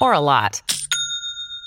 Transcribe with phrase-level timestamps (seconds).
[0.00, 0.62] or a lot,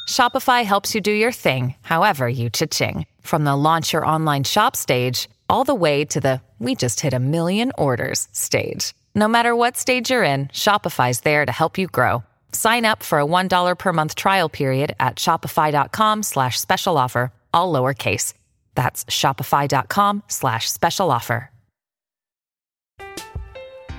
[0.08, 3.06] Shopify helps you do your thing, however you cha-ching.
[3.22, 7.14] From the launch your online shop stage, all the way to the we just hit
[7.14, 8.94] a million orders stage.
[9.16, 12.24] No matter what stage you're in, Shopify's there to help you grow.
[12.52, 17.74] Sign up for a $1 per month trial period at shopify.com slash special offer, all
[17.74, 18.34] lowercase.
[18.76, 21.50] That's shopify.com slash special offer.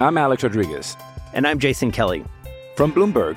[0.00, 0.96] I'm Alex Rodriguez.
[1.32, 2.24] And I'm Jason Kelly.
[2.76, 3.36] From Bloomberg,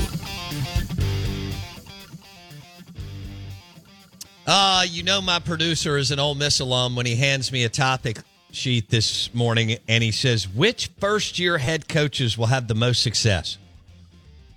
[4.53, 7.69] Uh, you know, my producer is an Ole Miss alum when he hands me a
[7.69, 8.19] topic
[8.51, 13.01] sheet this morning and he says, Which first year head coaches will have the most
[13.01, 13.57] success?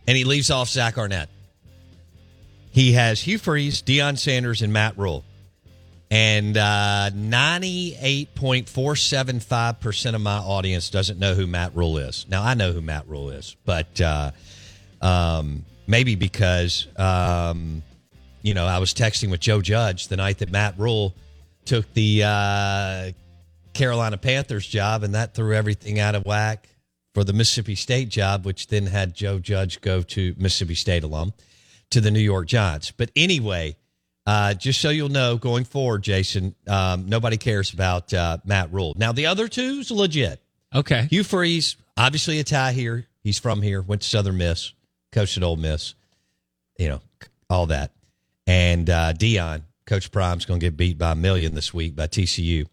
[0.08, 1.28] And he leaves off Zach Arnett.
[2.72, 5.22] He has Hugh Freeze, Deion Sanders, and Matt Rhule.
[6.10, 12.26] And uh, 98.475% of my audience doesn't know who Matt Rhule is.
[12.28, 14.32] Now, I know who Matt Rhule is, but uh,
[15.00, 16.88] um, maybe because.
[16.96, 17.84] Um,
[18.44, 21.16] you know, I was texting with Joe Judge the night that Matt Rhule
[21.64, 23.10] took the uh,
[23.72, 26.68] Carolina Panthers job, and that threw everything out of whack
[27.14, 31.32] for the Mississippi State job, which then had Joe Judge go to Mississippi State alum
[31.90, 32.90] to the New York Giants.
[32.90, 33.76] But anyway,
[34.26, 38.94] uh, just so you'll know, going forward, Jason, um, nobody cares about uh, Matt Rhule.
[38.98, 40.42] Now, the other two's legit.
[40.74, 41.06] Okay.
[41.08, 43.06] Hugh Freeze, obviously a tie here.
[43.22, 44.74] He's from here, went to Southern Miss,
[45.12, 45.94] coached at Ole Miss,
[46.78, 47.00] you know,
[47.48, 47.92] all that.
[48.46, 52.06] And uh, Deion, Coach Prime's going to get beat by a million this week by
[52.06, 52.66] TCU.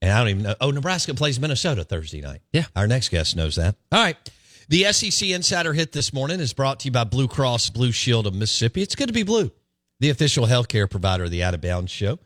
[0.00, 0.54] And I don't even know.
[0.60, 2.40] Oh, Nebraska plays Minnesota Thursday night.
[2.52, 2.66] Yeah.
[2.76, 3.74] Our next guest knows that.
[3.90, 4.16] All right.
[4.68, 8.26] The SEC Insider Hit this morning is brought to you by Blue Cross Blue Shield
[8.26, 8.82] of Mississippi.
[8.82, 9.50] It's good to be blue,
[9.98, 12.18] the official healthcare provider of the Out of Bounds Show.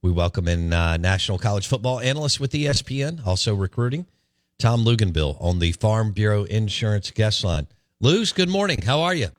[0.00, 4.06] We welcome in uh, national college football analyst with ESPN, also recruiting,
[4.60, 7.66] Tom Luginbill on the Farm Bureau Insurance guest line.
[8.00, 8.80] Lugs, good morning.
[8.82, 9.30] How are you?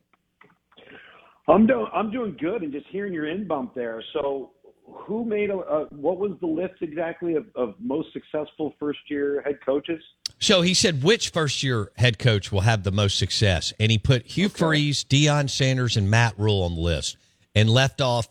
[1.49, 4.03] I'm doing I'm doing good, and just hearing your in bump there.
[4.13, 4.51] So,
[4.85, 9.59] who made a, what was the list exactly of, of most successful first year head
[9.65, 10.01] coaches?
[10.39, 13.73] So he said, which first year head coach will have the most success?
[13.79, 17.17] And he put Hugh Freeze, Deion Sanders, and Matt Rhule on the list
[17.53, 18.29] and left off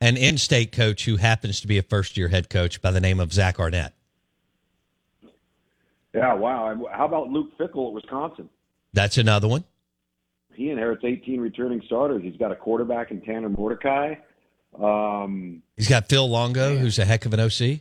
[0.00, 3.00] an in state coach who happens to be a first year head coach by the
[3.00, 3.92] name of Zach Arnett.
[6.14, 6.88] Yeah, wow.
[6.92, 8.48] How about Luke Fickell at Wisconsin?
[8.92, 9.64] That's another one.
[10.60, 12.22] He inherits 18 returning starters.
[12.22, 14.16] He's got a quarterback in Tanner Mordecai.
[14.78, 17.80] Um, He's got Phil Longo, who's a heck of an OC.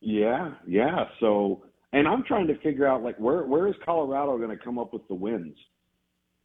[0.00, 1.08] yeah, yeah.
[1.18, 4.78] So, and I'm trying to figure out like where where is Colorado going to come
[4.78, 5.56] up with the wins?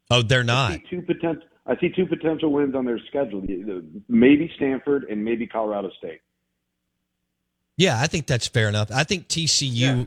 [0.09, 0.71] Oh, they're I not.
[0.73, 1.43] see two potential.
[1.67, 3.43] I see two potential wins on their schedule.
[4.09, 6.21] Maybe Stanford and maybe Colorado State.
[7.77, 8.89] Yeah, I think that's fair enough.
[8.91, 10.03] I think TCU, Yeah.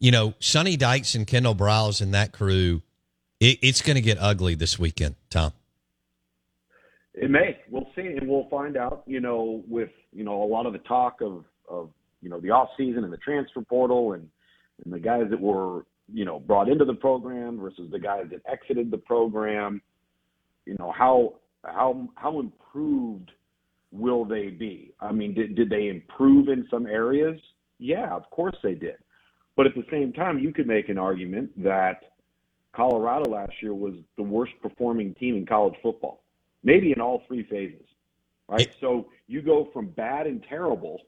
[0.00, 2.82] you know, Sonny Dykes and Kendal Briles and that crew,
[3.40, 5.52] it, it's going to get ugly this weekend, Tom.
[7.14, 7.58] It may.
[7.70, 9.02] We'll see, and we'll find out.
[9.06, 11.90] You know, with you know a lot of the talk of of
[12.22, 14.28] you know the off season and the transfer portal and
[14.84, 18.40] and the guys that were you know brought into the program versus the guys that
[18.50, 19.82] exited the program.
[20.64, 21.34] You know how
[21.64, 23.30] how how improved
[23.90, 24.92] will they be?
[25.00, 27.40] I mean, did did they improve in some areas?
[27.78, 28.96] Yeah, of course they did.
[29.56, 32.00] But at the same time, you could make an argument that
[32.78, 36.22] Colorado last year was the worst performing team in college football,
[36.62, 37.84] maybe in all three phases.
[38.48, 38.68] Right?
[38.80, 41.00] So you go from bad and terrible,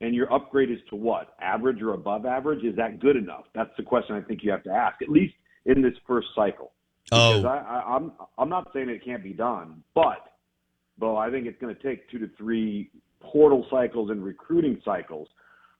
[0.00, 1.34] and your upgrade is to what?
[1.38, 2.64] Average or above average?
[2.64, 3.44] Is that good enough?
[3.54, 5.34] That's the question I think you have to ask, at least
[5.66, 6.72] in this first cycle.
[7.04, 7.48] Because Oh.
[7.48, 10.32] I, I, I'm I'm not saying it can't be done, but
[10.98, 12.90] Bo, I think it's going to take two to three
[13.20, 15.28] portal cycles and recruiting cycles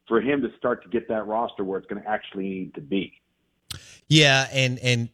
[0.06, 2.81] for him to start to get that roster where it's going to actually need to
[2.82, 3.19] be.
[4.10, 5.08] Yeah, and and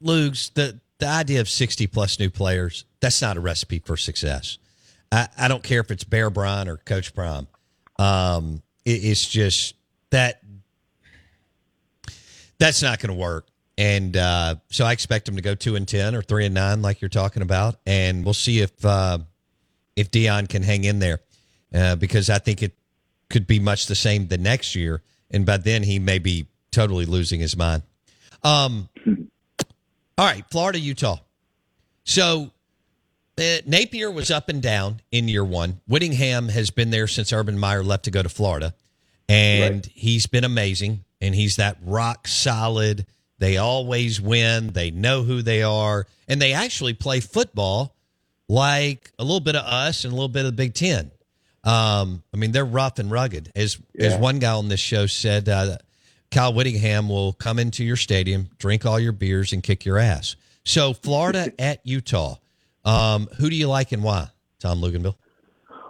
[0.00, 4.58] Luke's the the idea of 60 plus new players, that's not a recipe for success.
[5.10, 7.48] I, I don't care if it's Bear Bryant or Coach Prime.
[7.98, 9.74] Um, it, it's just
[10.10, 10.40] that
[12.58, 13.48] that's not going to work.
[13.76, 16.82] And uh, so I expect them to go two and ten or three and nine,
[16.82, 19.18] like you're talking about, and we'll see if uh,
[19.96, 21.20] if Deion can hang in there,
[21.74, 22.76] uh, because I think it
[23.28, 27.06] could be much the same the next year, and by then he may be totally
[27.06, 27.82] losing his mind.
[28.44, 28.88] Um,
[30.18, 31.18] all right, Florida, Utah.
[32.04, 32.50] So
[33.38, 35.80] uh, Napier was up and down in year one.
[35.86, 38.74] Whittingham has been there since Urban Meyer left to go to Florida,
[39.28, 39.86] and right.
[39.86, 41.04] he's been amazing.
[41.20, 43.06] And he's that rock solid.
[43.38, 44.72] They always win.
[44.72, 47.94] They know who they are, and they actually play football
[48.48, 51.12] like a little bit of us and a little bit of the Big Ten.
[51.64, 53.52] Um, I mean, they're rough and rugged.
[53.54, 54.08] As yeah.
[54.08, 55.78] as one guy on this show said, uh,
[56.32, 60.34] Kyle Whittingham will come into your stadium, drink all your beers, and kick your ass.
[60.64, 62.36] So, Florida at Utah.
[62.84, 65.14] Um, who do you like and why, Tom Luginbill?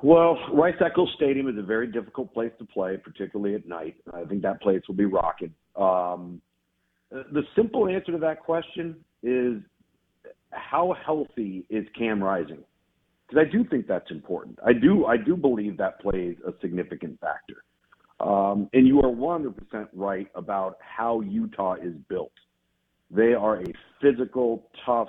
[0.03, 3.95] Well, Rice Eccles Stadium is a very difficult place to play, particularly at night.
[4.13, 5.55] I think that place will be rocking.
[5.77, 6.43] Um,
[7.11, 9.63] the simple answer to that question is
[10.51, 12.65] how healthy is Cam Rising?
[13.29, 14.59] Because I do think that's important.
[14.65, 17.65] I do I do believe that plays a significant factor.
[18.23, 22.33] Um, and you are 100% right about how Utah is built.
[23.11, 23.67] They are a
[24.01, 25.09] physical, tough,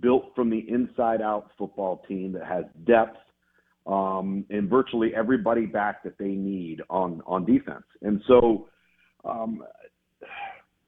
[0.00, 3.16] built from the inside out football team that has depth
[3.86, 7.84] um, and virtually everybody back that they need on on defense.
[8.02, 8.68] And so,
[9.24, 9.62] um,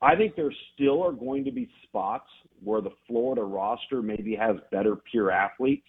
[0.02, 2.28] I think there still are going to be spots
[2.62, 5.86] where the Florida roster maybe has better pure athletes,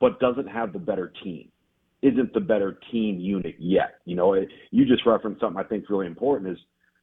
[0.00, 1.50] but doesn't have the better team.
[2.02, 4.00] Isn't the better team unit yet?
[4.06, 6.50] You know, it, you just referenced something I think is really important.
[6.50, 6.58] Is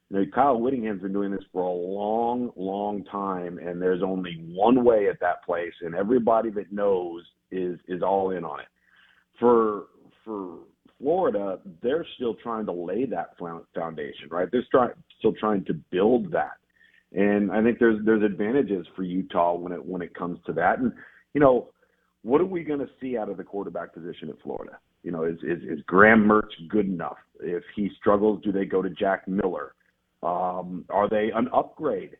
[0.09, 4.31] you know, Kyle Whittingham's been doing this for a long, long time, and there's only
[4.53, 8.67] one way at that place, and everybody that knows is is all in on it.
[9.39, 9.83] For
[10.23, 10.59] for
[10.99, 14.47] Florida, they're still trying to lay that foundation, right?
[14.51, 16.57] They're trying, still trying to build that,
[17.11, 20.79] and I think there's there's advantages for Utah when it when it comes to that.
[20.79, 20.91] And
[21.33, 21.69] you know,
[22.23, 24.79] what are we going to see out of the quarterback position at Florida?
[25.07, 27.15] You know, is is, is Graham Mertz good enough?
[27.39, 29.73] If he struggles, do they go to Jack Miller?
[30.21, 32.17] Um, are they an upgrade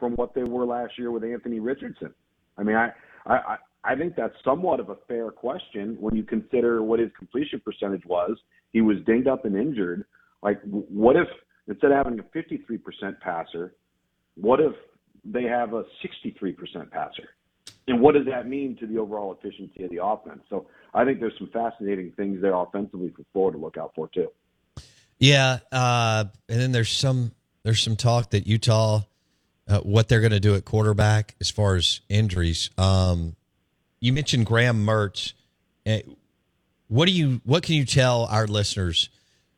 [0.00, 2.12] from what they were last year with Anthony Richardson?
[2.58, 2.90] I mean, I,
[3.24, 7.60] I, I think that's somewhat of a fair question when you consider what his completion
[7.64, 8.36] percentage was.
[8.72, 10.04] He was dinged up and injured.
[10.42, 11.28] Like, what if
[11.68, 13.76] instead of having a 53% passer,
[14.34, 14.72] what if
[15.24, 17.28] they have a 63% passer?
[17.86, 20.40] And what does that mean to the overall efficiency of the offense?
[20.48, 24.08] So I think there's some fascinating things there offensively for Florida to look out for
[24.08, 24.28] too.
[25.18, 27.32] Yeah, uh, and then there's some
[27.62, 29.02] there's some talk that Utah,
[29.68, 32.70] uh, what they're going to do at quarterback as far as injuries.
[32.76, 33.36] Um,
[34.00, 35.34] you mentioned Graham Mertz.
[35.86, 35.98] Uh,
[36.88, 39.08] what do you what can you tell our listeners?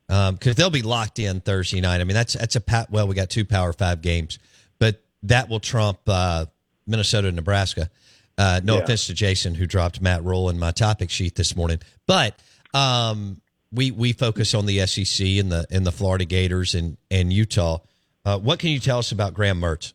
[0.08, 2.00] Because um, they'll be locked in Thursday night.
[2.00, 2.90] I mean, that's that's a pat.
[2.90, 4.38] Well, we got two Power Five games,
[4.78, 6.46] but that will trump uh,
[6.86, 7.90] Minnesota, and Nebraska.
[8.38, 8.82] Uh, no yeah.
[8.82, 12.38] offense to Jason, who dropped Matt Rhule in my topic sheet this morning, but
[12.74, 13.40] um,
[13.72, 17.78] we we focus on the SEC and the and the Florida Gators and and Utah.
[18.24, 19.92] Uh, what can you tell us about Graham Mertz?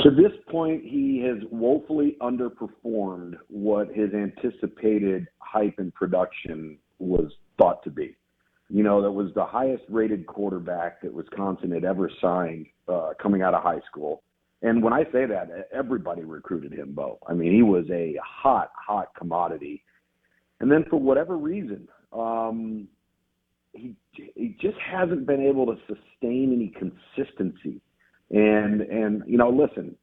[0.00, 7.82] To this point, he has woefully underperformed what his anticipated hype and production was thought
[7.82, 8.16] to be.
[8.70, 13.42] You know, that was the highest rated quarterback that Wisconsin had ever signed uh, coming
[13.42, 14.22] out of high school.
[14.62, 17.18] And when I say that, everybody recruited him, Bo.
[17.28, 19.84] I mean, he was a hot, hot commodity
[20.60, 22.88] and then for whatever reason, um,
[23.72, 27.80] he he just hasn't been able to sustain any consistency.
[28.30, 29.96] And and you know, listen,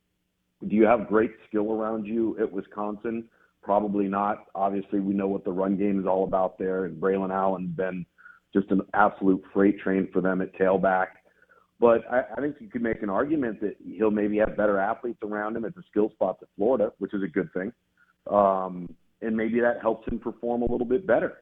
[0.67, 3.25] do you have great skill around you at Wisconsin?
[3.61, 4.45] Probably not.
[4.53, 8.05] Obviously, we know what the run game is all about there, and Braelon Allen been
[8.53, 11.07] just an absolute freight train for them at tailback.
[11.79, 15.19] But I, I think you could make an argument that he'll maybe have better athletes
[15.23, 17.73] around him at the skill spots at Florida, which is a good thing.
[18.31, 21.37] Um, and maybe that helps him perform a little bit better.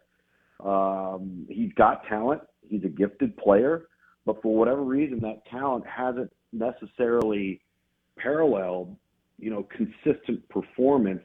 [0.64, 2.42] Um, he's got talent.
[2.68, 3.88] He's a gifted player,
[4.26, 7.62] but for whatever reason, that talent hasn't necessarily
[8.18, 8.96] paralleled,
[9.38, 11.24] you know, consistent performance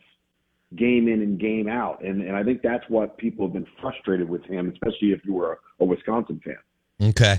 [0.77, 2.05] game in and game out.
[2.05, 5.35] And and I think that's what people have been frustrated with him, especially if you
[5.35, 7.09] were a, a Wisconsin fan.
[7.11, 7.39] Okay.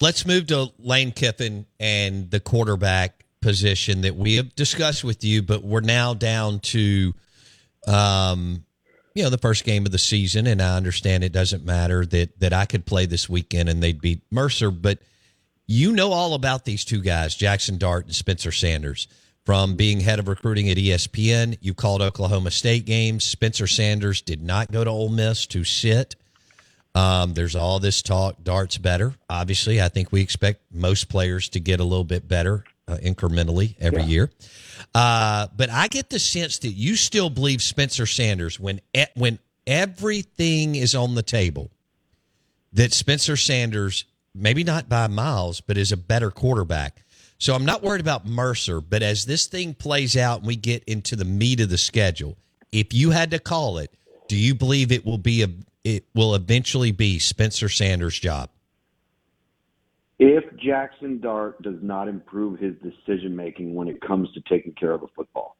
[0.00, 5.42] Let's move to Lane Kiffin and the quarterback position that we have discussed with you,
[5.42, 7.12] but we're now down to,
[7.86, 8.64] um,
[9.14, 12.40] you know, the first game of the season, and I understand it doesn't matter that
[12.40, 14.98] that I could play this weekend and they'd beat Mercer, but
[15.66, 19.08] you know all about these two guys, Jaxson Dart and Spencer Sanders.
[19.44, 23.24] From being head of recruiting at ESPN, you called Oklahoma State games.
[23.24, 26.14] Spencer Sanders did not go to Ole Miss to sit.
[26.94, 28.42] Um, there's all this talk.
[28.42, 29.14] Dart's better.
[29.30, 33.74] Obviously, I think we expect most players to get a little bit better uh, incrementally
[33.80, 34.30] every year.
[34.94, 39.38] Uh, but I get the sense that you still believe Spencer Sanders when e- when
[39.66, 41.70] everything is on the table,
[42.72, 47.04] that Spencer Sanders maybe not by miles, but is a better quarterback.
[47.38, 50.84] So I'm not worried about Mercer, but as this thing plays out and we get
[50.84, 52.36] into the meat of the schedule,
[52.70, 53.92] if you had to call it,
[54.28, 55.48] do you believe it will be a
[55.84, 58.50] it will eventually be Spencer Sanders' job?
[60.24, 64.92] if Jaxson Dart does not improve his decision making when it comes to taking care
[64.92, 65.56] of the football.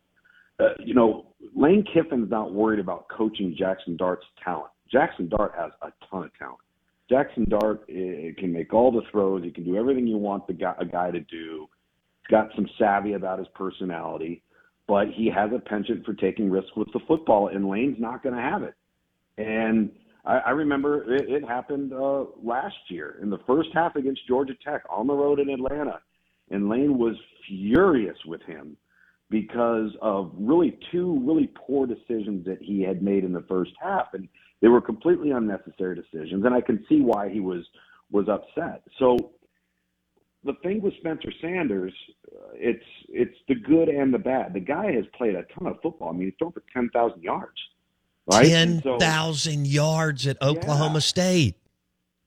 [0.60, 1.26] Uh, you know,
[1.56, 4.70] Lane Kiffin's not worried about coaching Jaxson Dart's talent.
[4.94, 6.60] Jaxson Dart has a ton of talent.
[7.10, 9.42] Jaxson Dart uh, can make all the throws.
[9.42, 11.68] He can do everything you want the guy, a guy to do.
[12.20, 14.44] He's got some savvy about his personality,
[14.86, 18.36] but he has a penchant for taking risks with the football, and Lane's not going
[18.36, 18.74] to have it.
[19.38, 19.90] And
[20.24, 24.54] I, I remember it, it happened uh, last year in the first half against Georgia
[24.64, 26.00] Tech on the road in Atlanta,
[26.50, 27.16] and Lane was
[27.48, 28.76] furious with him
[29.30, 34.08] because of really two really poor decisions that he had made in the first half,
[34.12, 34.28] and
[34.60, 36.44] they were completely unnecessary decisions.
[36.44, 37.64] And I can see why he was
[38.10, 38.82] was upset.
[38.98, 39.16] So
[40.44, 41.94] the thing with Spencer Sanders,
[42.30, 44.52] uh, it's it's the good and the bad.
[44.52, 46.10] The guy has played a ton of football.
[46.10, 47.58] I mean, he's thrown for ten thousand yards.
[48.30, 48.46] Right?
[48.46, 48.98] Ten And so-
[49.64, 51.56] yards at Oklahoma State.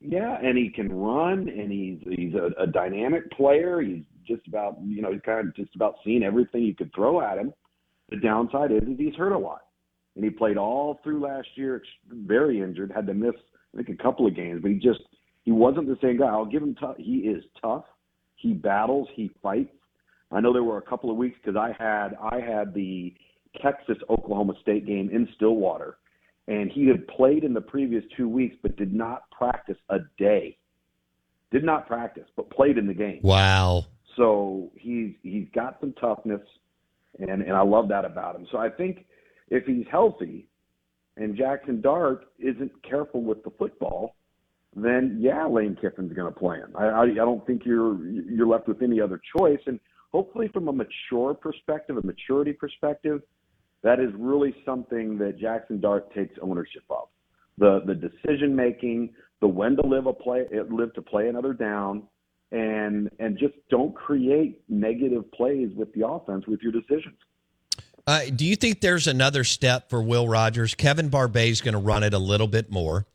[0.01, 3.81] Yeah, and he can run, and he's he's a, a dynamic player.
[3.81, 7.21] He's just about you know he's kind of just about seeing everything you could throw
[7.21, 7.53] at him.
[8.09, 9.61] The downside is, is he's hurt a lot,
[10.15, 13.33] and he played all through last year, very injured, had to miss
[13.73, 14.99] I think a couple of games, but he just
[15.43, 16.27] he wasn't the same guy.
[16.27, 16.97] I'll give him tough.
[16.97, 17.85] He is tough.
[18.35, 19.07] He battles.
[19.15, 19.73] He fights.
[20.31, 23.13] I know there were a couple of weeks because I had I had the
[23.61, 25.97] Texas Oklahoma State game in Stillwater,
[26.47, 30.57] and he had played in the previous two weeks but did not practice a day.
[31.51, 33.19] Did not practice, but played in the game.
[33.23, 33.85] Wow.
[34.17, 36.41] So he's he's got some toughness,
[37.19, 38.47] and and I love that about him.
[38.51, 39.05] So I think
[39.49, 40.47] if he's healthy,
[41.17, 44.15] and Jaxson Dart isn't careful with the football,
[44.75, 46.71] then yeah, Lane Kiffin's going to play him.
[46.75, 49.59] I, I I don't think you're you're left with any other choice.
[49.65, 49.79] And
[50.11, 53.21] hopefully, from a mature perspective, a maturity perspective,
[53.85, 57.07] that is really something that Jaxson Dart takes ownership of.
[57.59, 62.03] The the decision making, the when to live a play, live to play another down,
[62.51, 67.15] and and just don't create negative plays with the offense with your decisions.
[68.07, 70.73] Uh, do you think there's another step for Will Rogers?
[70.73, 73.05] Kevin Barbay is going to run it a little bit more.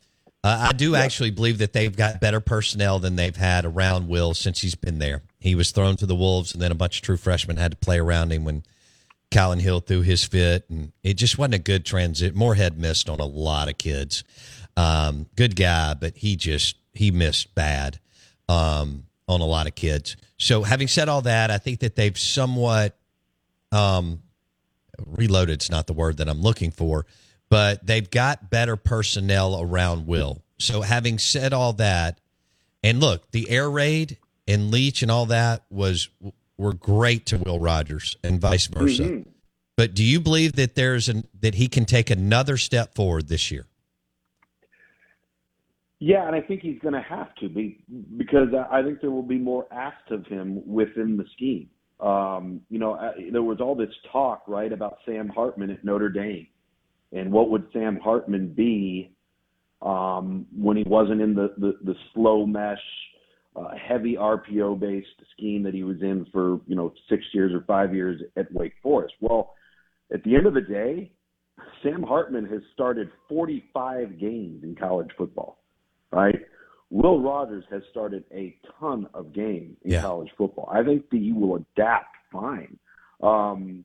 [0.42, 4.34] Uh, I do actually believe that they've got better personnel than they've had around Will
[4.34, 5.22] since he's been there.
[5.38, 7.76] He was thrown to the Wolves, and then a bunch of true freshmen had to
[7.76, 8.62] play around him when
[9.30, 12.34] Kylin Hill threw his fit, and it just wasn't a good transit.
[12.34, 14.24] Moorhead missed on a lot of kids.
[14.76, 18.00] Um, good guy, but he just he missed bad.
[18.48, 20.16] um, on a lot of kids.
[20.38, 22.96] So, having said all that, I think that they've somewhat
[23.70, 24.22] um,
[25.06, 25.54] reloaded.
[25.54, 27.06] It's not the word that I'm looking for,
[27.48, 30.42] but they've got better personnel around Will.
[30.58, 32.20] So, having said all that,
[32.82, 34.18] and look, the air raid
[34.48, 36.08] and Leach and all that was
[36.60, 39.02] were great to Will Rogers and vice versa.
[39.02, 39.30] Mm-hmm.
[39.76, 43.50] But do you believe that there's an that he can take another step forward this
[43.50, 43.66] year?
[45.98, 47.82] Yeah, and I think he's going to have to be
[48.16, 51.68] because I think there will be more asked of him within the scheme.
[52.00, 52.98] Um, you know,
[53.32, 56.46] there was all this talk, right, about Sam Hartman at Notre Dame,
[57.12, 59.12] and what would Sam Hartman be
[59.82, 62.78] um, when he wasn't in the the, the slow mesh,
[63.56, 67.62] uh, heavy RPO based scheme that he was in for you know six years or
[67.66, 69.14] five years at Wake Forest.
[69.20, 69.54] Well,
[70.12, 71.10] at the end of the day,
[71.82, 75.60] Sam Hartman has started 45 games in college football
[76.12, 76.40] right?
[76.90, 80.02] Will Rogers has started a ton of games in yeah.
[80.02, 80.68] college football.
[80.72, 82.76] I think that he will adapt fine.
[83.22, 83.84] Um,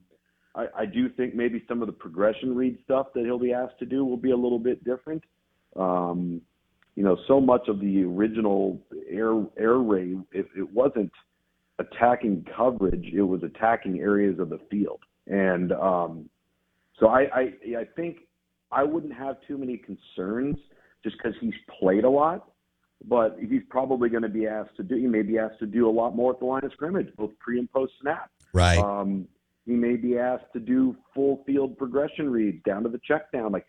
[0.56, 3.78] I, I do think maybe some of the progression read stuff that he'll be asked
[3.80, 5.24] to do will be a little bit different.
[5.76, 6.42] Um,
[6.96, 11.12] you know, so much of the original air air raid, it, it wasn't
[11.80, 15.02] attacking coverage; it was attacking areas of the field.
[15.28, 16.30] And um,
[17.00, 17.42] so I, I
[17.80, 18.18] I think
[18.72, 20.58] I wouldn't have too many concerns
[21.04, 22.50] just because he's played a lot.
[23.08, 24.96] But he's probably going to be asked to do.
[24.96, 27.32] He may be asked to do a lot more at the line of scrimmage, both
[27.40, 28.32] pre and post snap.
[28.54, 28.78] Right.
[28.78, 29.28] Um,
[29.66, 33.52] he may be asked to do full field progression reads down to the check down.
[33.52, 33.66] Like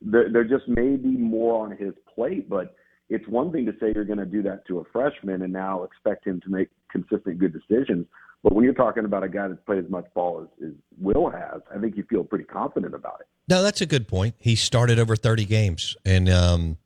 [0.00, 2.48] there, there just may be more on his plate.
[2.48, 2.74] But
[3.10, 5.82] it's one thing to say you're going to do that to a freshman and now
[5.82, 8.06] expect him to make consistent good decisions.
[8.42, 11.28] But when you're talking about a guy that's played as much ball as, as Will
[11.28, 13.26] has, I think you feel pretty confident about it.
[13.48, 14.36] No, that's a good point.
[14.38, 16.78] He started over 30 games, and um,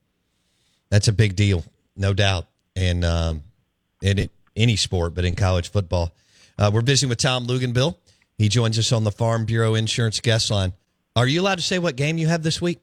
[0.88, 1.64] that's a big deal,
[1.94, 2.46] no doubt.
[2.74, 3.42] And um,
[4.02, 6.12] in any sport, but in college football.
[6.58, 7.96] Uh, we're visiting with Tom Luginbill.
[8.38, 10.72] He joins us on the Farm Bureau Insurance guest line.
[11.14, 12.80] Are you allowed to say what game you have this week?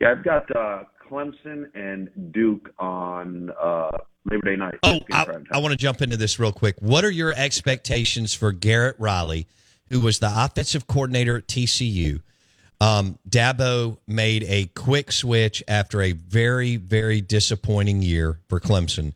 [0.00, 0.82] Yeah, I've got uh,
[1.14, 3.90] Clemson and Duke on uh,
[4.28, 4.74] Labor Day night.
[4.82, 6.76] Oh, I, I want to jump into this real quick.
[6.80, 9.46] What are your expectations for Garrett Riley,
[9.90, 12.20] who was the offensive coordinator at TCU?
[12.80, 19.12] Um, Dabo made a quick switch after a very, very disappointing year for Clemson.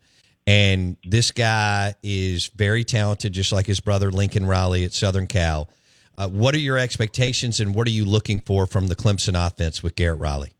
[0.47, 5.69] And this guy is very talented, just like his brother Lincoln Riley at Southern Cal.
[6.17, 9.83] Uh, what are your expectations and what are you looking for from the Clemson offense
[9.83, 10.53] with Garrett Riley?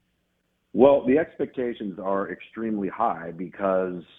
[0.74, 4.04] Well, the expectations are extremely high because–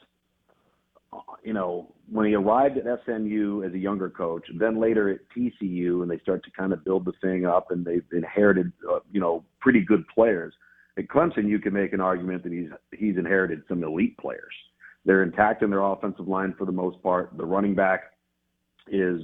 [1.42, 5.20] you know, when he arrived at SMU as a younger coach, and then later at
[5.36, 9.00] TCU, and they start to kind of build the thing up, and they've inherited, uh,
[9.10, 10.52] you know, pretty good players.
[10.98, 14.52] At Clemson, you can make an argument that he's he's inherited some elite players.
[15.04, 17.30] They're intact in their offensive line for the most part.
[17.36, 18.12] The running back
[18.88, 19.20] is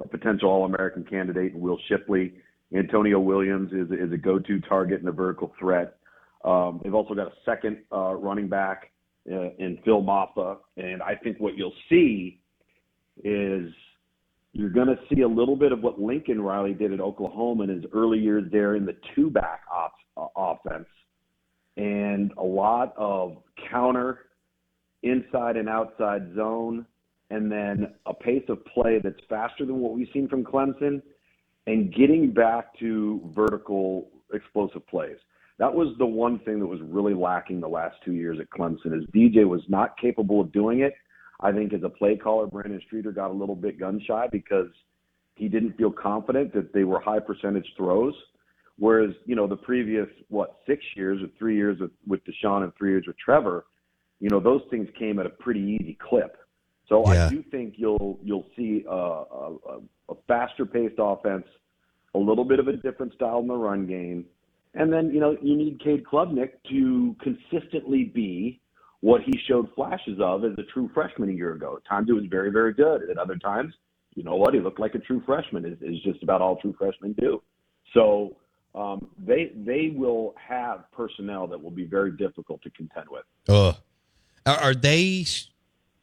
[0.00, 2.34] a potential All-American candidate, Will Shipley.
[2.76, 5.96] Antonio Williams is is a go-to target and a vertical threat.
[6.44, 8.92] Um, they've also got a second uh, running back
[9.30, 10.58] uh, in Phil Mafah.
[10.76, 12.40] And I think what you'll see
[13.22, 13.72] is
[14.52, 17.70] you're going to see a little bit of what Lincoln Riley did at Oklahoma in
[17.70, 20.86] his early years there in the two back op- uh, offense.
[21.76, 23.38] And a lot of
[23.70, 24.26] counter,
[25.02, 26.86] inside and outside zone,
[27.30, 31.02] and then a pace of play that's faster than what we've seen from Clemson,
[31.66, 35.16] and getting back to vertical explosive plays
[35.58, 38.96] that was the one thing that was really lacking the last two years at Clemson
[38.96, 40.94] is DJ was not capable of doing it.
[41.40, 44.68] I think as a play caller, Brandon Streeter got a little bit gun shy because
[45.36, 48.14] he didn't feel confident that they were high percentage throws.
[48.78, 52.72] Whereas, you know, the previous what six years or three years with, with Deshaun and
[52.76, 53.66] three years with Trevor,
[54.18, 56.36] you know, those things came at a pretty easy clip.
[56.88, 57.26] So yeah.
[57.26, 61.46] I do think you'll you'll see a, a, a faster paced offense,
[62.14, 64.24] a little bit of a different style in the run game,
[64.74, 68.60] and then, you know, you need Cade Klubnik to consistently be
[69.00, 71.76] what he showed flashes of as a true freshman a year ago.
[71.76, 73.08] At times was very, very good.
[73.10, 73.74] At other times,
[74.14, 75.64] you know what, he looked like a true freshman.
[75.64, 77.42] Is, is just about all true freshmen do.
[77.92, 78.36] So
[78.74, 83.24] um, they they will have personnel that will be very difficult to contend with.
[83.48, 83.74] Uh,
[84.46, 85.26] are they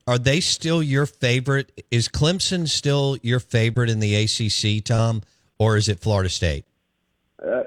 [0.08, 1.86] are they still your favorite?
[1.92, 5.24] Is Clemson still your favorite in the ACC, Tom,
[5.60, 6.66] or is it Florida State?
[7.44, 7.64] Uh,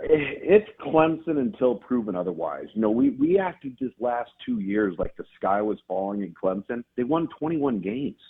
[0.94, 2.66] Clemson until proven otherwise.
[2.74, 6.35] You know, we we acted this last two years like the sky was falling in
[6.40, 6.85] Clemson.
[6.96, 8.20] They won 21 games.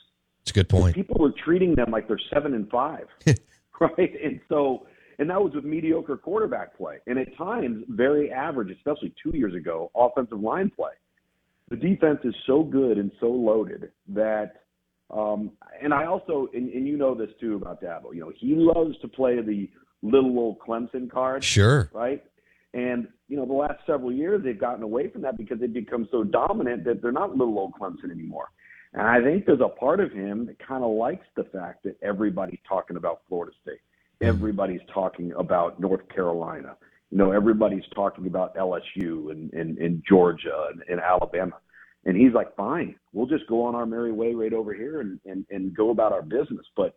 [0.42, 0.94] It's a good point.
[0.94, 3.06] People were treating them like they're seven and five,
[3.80, 4.12] right?
[4.22, 4.86] And so,
[5.18, 9.54] and that was with mediocre quarterback play, and at times very average, especially two years
[9.54, 10.92] ago, offensive line play.
[11.70, 14.64] the defense is so good and so loaded that
[15.10, 18.14] um, and I also, and, and you know this too about Dabo.
[18.14, 19.70] You know, he loves to play the
[20.02, 21.44] little old Clemson card.
[21.44, 21.90] Sure.
[21.92, 22.22] Right.
[22.74, 26.08] And you know, the last several years they've gotten away from that because they've become
[26.10, 28.48] so dominant that they're not little old Clemson anymore.
[28.92, 31.96] And I think there's a part of him that kind of likes the fact that
[32.02, 33.78] everybody's talking about Florida State.
[34.20, 34.28] Mm-hmm.
[34.28, 36.76] Everybody's talking about North Carolina.
[37.10, 41.56] You know, everybody's talking about LSU and, and, and Georgia and, and Alabama.
[42.04, 45.18] And he's like, fine, we'll just go on our merry way right over here and,
[45.24, 46.66] and, and go about our business.
[46.76, 46.96] But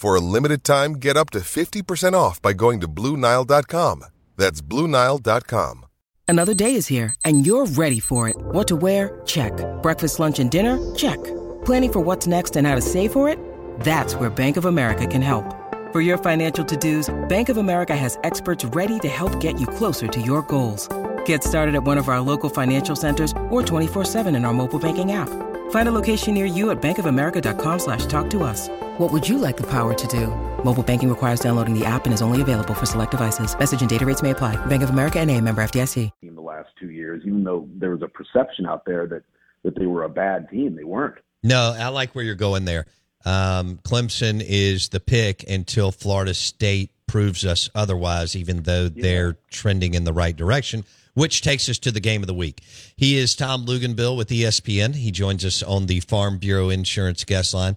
[0.00, 4.02] For a limited time, get up to 50% off by going to Bluenile.com.
[4.34, 5.84] That's Bluenile.com.
[6.26, 8.36] Another day is here, and you're ready for it.
[8.38, 9.20] What to wear?
[9.26, 9.52] Check.
[9.82, 10.78] Breakfast, lunch, and dinner?
[10.94, 11.22] Check.
[11.66, 13.38] Planning for what's next and how to save for it?
[13.80, 15.44] That's where Bank of America can help.
[15.92, 19.66] For your financial to dos, Bank of America has experts ready to help get you
[19.66, 20.88] closer to your goals.
[21.26, 25.12] Get started at one of our local financial centers or 24-7 in our mobile banking
[25.12, 25.28] app.
[25.70, 28.68] Find a location near you at bankofamerica.com slash talk to us.
[28.98, 30.26] What would you like the power to do?
[30.64, 33.58] Mobile banking requires downloading the app and is only available for select devices.
[33.58, 34.54] Message and data rates may apply.
[34.66, 36.10] Bank of America and a member FDIC.
[36.22, 39.22] In the last two years, even though there was a perception out there that,
[39.64, 41.16] that they were a bad team, they weren't.
[41.42, 42.86] No, I like where you're going there.
[43.24, 49.94] Um, Clemson is the pick until Florida State proves us otherwise, even though they're trending
[49.94, 52.62] in the right direction which takes us to the game of the week.
[52.96, 54.94] He is Tom Luginbill with ESPN.
[54.94, 57.76] He joins us on the Farm Bureau Insurance guest line.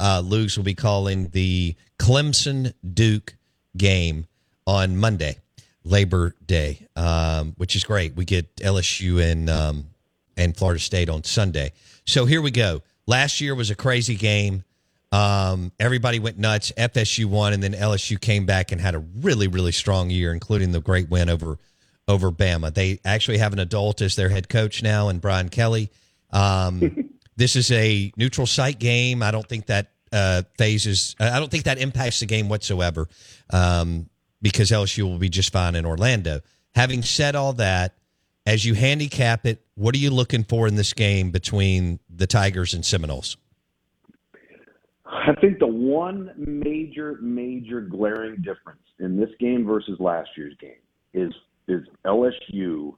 [0.00, 3.36] Uh, Lugs will be calling the Clemson Duke
[3.76, 4.26] game
[4.66, 5.38] on Monday,
[5.84, 8.14] Labor Day, um, which is great.
[8.16, 9.86] We get LSU and um,
[10.36, 11.72] and Florida State on Sunday.
[12.04, 12.82] So here we go.
[13.06, 14.64] Last year was a crazy game.
[15.12, 16.72] Um, everybody went nuts.
[16.76, 20.72] FSU won, and then LSU came back and had a really, really strong year, including
[20.72, 21.58] the great win over
[22.08, 22.74] over Bama.
[22.74, 25.90] They actually have an adult as their head coach now, and Brian Kelly.
[26.30, 29.22] Um, this is a neutral site game.
[29.22, 31.14] I don't think that uh, fazes.
[31.20, 33.06] I don't think that impacts the game whatsoever,
[33.50, 34.08] um,
[34.40, 36.40] because LSU will be just fine in Orlando.
[36.74, 37.96] Having said all that,
[38.46, 42.72] as you handicap it, what are you looking for in this game between the Tigers
[42.72, 43.36] and Seminoles?
[45.12, 50.80] I think the one major, major glaring difference in this game versus last year's game
[51.12, 51.32] is
[51.68, 52.94] is LSU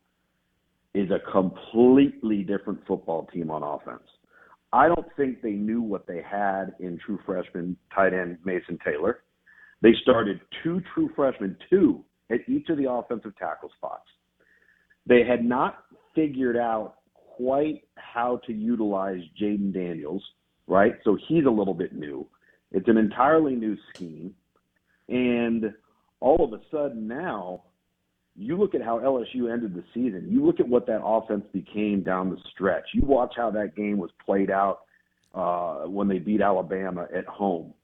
[0.95, 4.09] is a completely different football team on offense.
[4.73, 9.21] I don't think they knew what they had in true freshman tight end Mason Taylor.
[9.83, 14.09] They started two true freshmen, two at each of the offensive tackle spots.
[15.07, 16.95] They had not figured out
[17.37, 20.23] quite how to utilize Jayden Daniels,
[20.67, 20.95] right?
[21.05, 22.27] So he's a little bit new.
[22.73, 24.35] It's an entirely new scheme.
[25.09, 25.73] And
[26.21, 27.63] all of a sudden now,
[28.37, 30.27] you look at how LSU ended the season.
[30.29, 32.85] You look at what that offense became down the stretch.
[32.93, 34.81] You watch how that game was played out
[35.35, 37.75] uh, when they beat Alabama at home.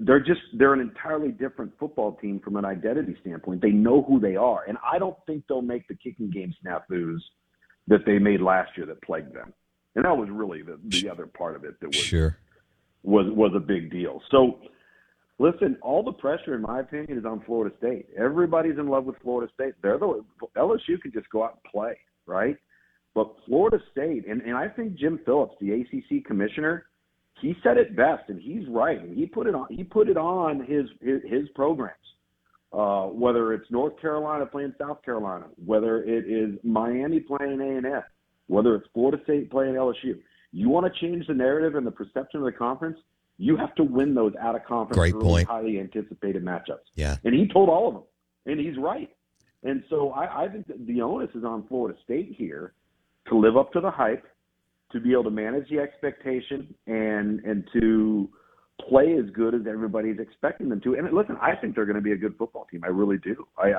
[0.00, 3.62] They're just they're an entirely different football team from an identity standpoint.
[3.62, 7.18] They know who they are, and I don't think they'll make the kicking game snafus
[7.88, 9.52] that they made last year that plagued them.
[9.96, 12.38] And that was really the the other part of it that was sure
[13.02, 14.22] was was a big deal.
[14.30, 14.58] So
[15.40, 18.06] Listen, all the pressure, in my opinion, is on Florida State.
[18.18, 19.74] Everybody's in love with Florida State.
[19.82, 20.24] They're the
[20.56, 21.96] LSU can just go out and play,
[22.26, 22.56] right?
[23.14, 26.86] But Florida State, and, and I think Jim Phillips, the ACC commissioner,
[27.40, 29.00] he said it best, and he's right.
[29.00, 29.66] And he put it on.
[29.70, 31.94] He put it on his his, his programs.
[32.72, 37.86] Uh, whether it's North Carolina playing South Carolina, whether it is Miami playing A and
[37.86, 38.02] M,
[38.48, 40.18] whether it's Florida State playing LSU,
[40.52, 42.98] you want to change the narrative and the perception of the conference
[43.38, 45.48] you have to win those out of conference, Great point.
[45.48, 46.84] highly anticipated matchups.
[46.96, 47.16] Yeah.
[47.24, 48.02] And he told all of them,
[48.46, 49.08] and he's right.
[49.62, 52.74] And so I, I think that the onus is on Florida State here
[53.28, 54.26] to live up to the hype,
[54.92, 58.28] to be able to manage the expectation, and and to
[58.86, 60.94] play as good as everybody's expecting them to.
[60.94, 62.82] And listen, I think they're going to be a good football team.
[62.84, 63.46] I really do.
[63.56, 63.72] I,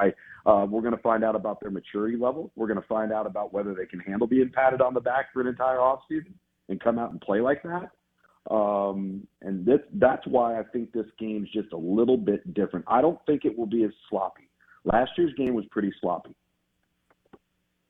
[0.46, 2.52] I uh, we're going to find out about their maturity level.
[2.56, 5.34] We're going to find out about whether they can handle being patted on the back
[5.34, 6.34] for an entire offseason
[6.68, 7.92] and come out and play like that.
[8.54, 12.86] Um, and this, that's why I think this game's just a little bit different.
[12.88, 14.50] I don't think it will be as sloppy.
[14.86, 16.36] Last year's game was pretty sloppy.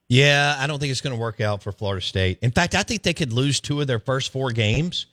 [0.07, 2.39] Yeah, I don't think it's going to work out for Florida State.
[2.41, 5.05] In fact, I think they could lose two of their first four games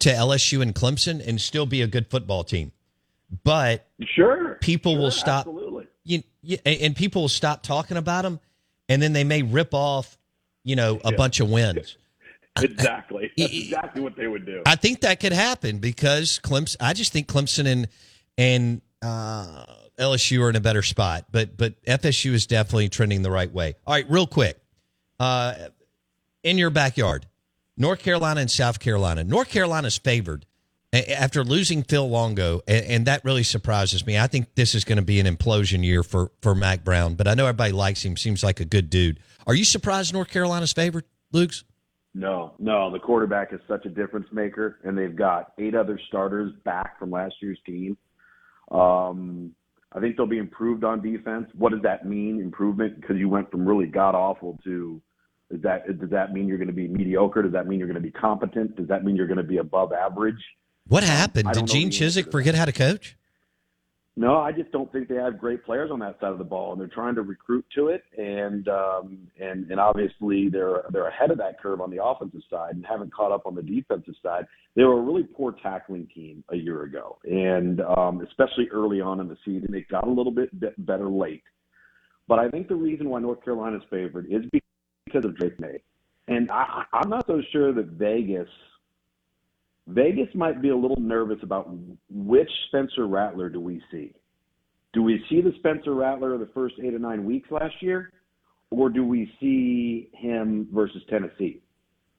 [0.00, 2.72] to LSU and Clemson and still be a good football team.
[3.44, 5.46] But sure, people sure, will stop.
[5.46, 5.86] Absolutely.
[6.04, 8.40] You, you, and people will stop talking about them,
[8.88, 10.16] and then they may rip off,
[10.64, 11.16] you know, a Yeah.
[11.16, 11.96] bunch of wins.
[12.60, 13.30] Exactly.
[13.36, 14.62] That's exactly what they would do.
[14.66, 16.76] I think that could happen because Clemson.
[16.80, 17.88] I just think Clemson and
[18.36, 19.64] and uh,
[19.98, 23.74] LSU are in a better spot, but but FSU is definitely trending the right way.
[23.86, 24.58] All right, real quick,
[25.20, 25.54] uh,
[26.42, 27.26] in your backyard,
[27.78, 29.24] North Carolina and South Carolina.
[29.24, 30.44] North Carolina's favored
[30.92, 34.18] after losing Phil Longo, and, that really surprises me.
[34.18, 37.28] I think this is going to be an implosion year for for Mack Brown, but
[37.28, 38.16] I know everybody likes him.
[38.16, 39.20] Seems like a good dude.
[39.46, 41.64] Are you surprised North Carolina's favored, Lugs?
[42.14, 46.52] No, no, the quarterback is such a difference maker, and they've got eight other starters
[46.64, 47.96] back from last year's team.
[48.70, 49.54] Um,
[49.92, 51.48] I think they'll be improved on defense.
[51.54, 53.00] What does that mean, improvement?
[53.00, 55.00] Because you went from really god awful to
[55.50, 57.42] is that does that mean you're going to be mediocre?
[57.42, 58.76] Does that mean you're going to be competent?
[58.76, 60.42] Does that mean you're going to be above average?
[60.86, 61.50] What happened?
[61.52, 63.16] Did Gene Chizik forget how to coach?
[64.18, 66.72] No, I just don't think they have great players on that side of the ball,
[66.72, 68.02] and they're trying to recruit to it.
[68.18, 72.74] And um, and and obviously they're they're ahead of that curve on the offensive side
[72.74, 74.44] and haven't caught up on the defensive side.
[74.74, 79.20] They were a really poor tackling team a year ago, and um, especially early on
[79.20, 81.44] in the season, it got a little bit bit better late.
[82.26, 84.67] But I think the reason why North Carolina's favored is because
[85.14, 85.82] of Drake Maye,
[86.28, 88.48] and I, I'm not so sure that Vegas
[89.88, 91.70] Vegas might be a little nervous about
[92.10, 94.12] which Spencer Rattler do we see.
[94.92, 98.12] Do we see the Spencer Rattler of the first eight or nine weeks last year,
[98.70, 101.62] or do we see him versus Tennessee?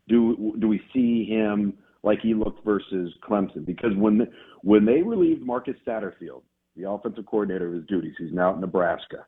[0.07, 3.65] Do do we see him like he looked versus Clemson?
[3.65, 4.27] Because when
[4.61, 6.41] when they relieved Marcus Satterfield,
[6.75, 9.25] the offensive coordinator of his duties, he's now at Nebraska.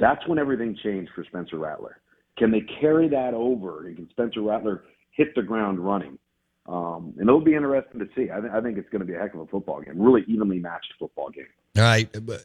[0.00, 2.00] That's when everything changed for Spencer Rattler.
[2.38, 3.86] Can they carry that over?
[3.86, 6.18] And can Spencer Rattler hit the ground running?
[6.66, 8.30] Um, and it'll be interesting to see.
[8.30, 10.24] I, th- I think it's going to be a heck of a football game, really
[10.28, 11.46] evenly matched football game.
[11.76, 12.08] All right.
[12.24, 12.44] but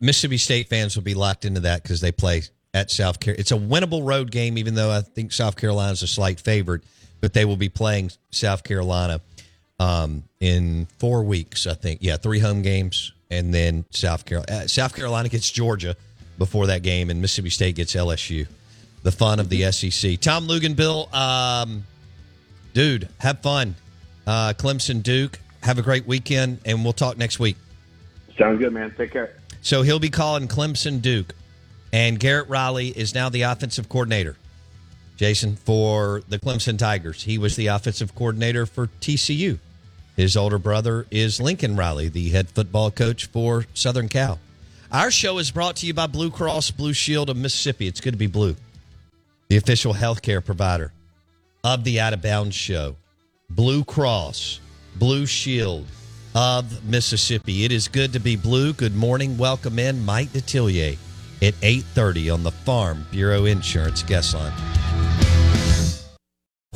[0.00, 3.40] Mississippi State fans will be locked into that because they play at South Carolina.
[3.40, 6.82] It's a winnable road game, even though I think South Carolina is a slight favorite,
[7.20, 9.20] but they will be playing South Carolina
[9.78, 12.00] um, in four weeks, I think.
[12.02, 14.52] Yeah, three home games, and then South Carolina.
[14.52, 15.96] Uh, South Carolina gets Georgia
[16.38, 18.46] before that game, and Mississippi State gets LSU.
[19.04, 20.18] The fun of the SEC.
[20.20, 21.84] Tom Luginbill, um,
[22.72, 23.76] dude, have fun.
[24.26, 27.56] Uh, Clemson Duke, have a great weekend, and we'll talk next week.
[28.36, 28.92] Sounds good, man.
[28.96, 29.36] Take care.
[29.62, 31.34] So he'll be calling Clemson Duke.
[31.92, 34.36] And Garrett Riley is now the offensive coordinator,
[35.16, 37.22] Jason, for the Clemson Tigers.
[37.22, 39.60] He was the offensive coordinator for TCU.
[40.16, 44.40] His older brother is Lincoln Riley, the head football coach for Southern Cal.
[44.90, 47.86] Our show is brought to you by Blue Cross Blue Shield of Mississippi.
[47.86, 48.56] It's good to be blue,
[49.48, 50.92] the official healthcare provider
[51.62, 52.96] of the Out of Bounds show.
[53.50, 54.60] Blue Cross,
[54.96, 55.86] Blue Shield
[56.34, 57.64] of Mississippi.
[57.64, 58.72] It is good to be blue.
[58.72, 59.38] Good morning.
[59.38, 60.96] Welcome in Mike Detillier
[61.42, 64.52] at 8:30 on the Farm Bureau Insurance Guest Line.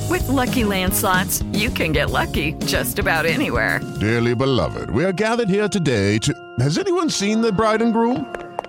[0.09, 3.81] With Lucky Land slots, you can get lucky just about anywhere.
[4.01, 6.33] Dearly beloved, we are gathered here today to.
[6.61, 8.27] Has anyone seen the bride and groom?